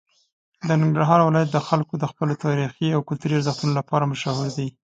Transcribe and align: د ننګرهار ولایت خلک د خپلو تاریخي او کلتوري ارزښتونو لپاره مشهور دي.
د 0.67 0.69
ننګرهار 0.81 1.19
ولایت 1.23 1.53
خلک 1.67 1.87
د 1.97 2.03
خپلو 2.11 2.33
تاریخي 2.45 2.87
او 2.95 3.01
کلتوري 3.07 3.33
ارزښتونو 3.37 3.77
لپاره 3.79 4.09
مشهور 4.13 4.47
دي. 4.57 4.67